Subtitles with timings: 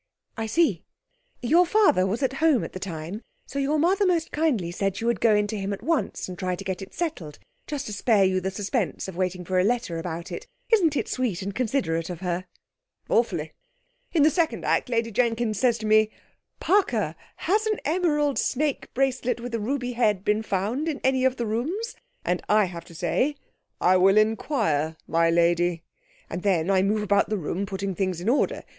[0.35, 0.83] 'I see.
[1.43, 5.05] Your father was at home at the time, so your mother most kindly said she
[5.05, 7.93] would go in to him at once, and try to get it settled, just to
[7.93, 10.47] spare you the suspense of waiting for a letter about it.
[10.71, 12.47] Isn't it sweet and considerate of her?'
[13.11, 13.51] 'Awfully.
[14.11, 16.09] In the second act, Lady Jenkins says to me,
[16.59, 21.35] "Parker, has an emerald snake bracelet with a ruby head been found in any of
[21.35, 21.95] the rooms?"
[22.25, 23.35] and I have to say,
[23.79, 25.83] "I will inquire, my lady."
[26.27, 28.63] And then I move about the room, putting things in order.